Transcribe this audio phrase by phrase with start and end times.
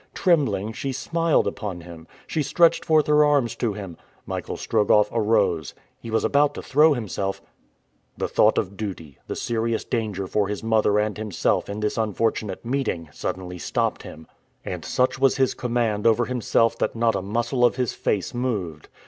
[0.15, 2.07] Trembling, she smiled upon him.
[2.25, 3.97] She stretched forth her arms to him.
[4.25, 5.75] Michael Strogoff arose.
[5.99, 7.39] He was about to throw himself
[8.17, 12.65] The thought of duty, the serious danger for his mother and himself in this unfortunate
[12.65, 14.25] meeting, suddenly stopped him,
[14.65, 18.89] and such was his command over himself that not a muscle of his face moved.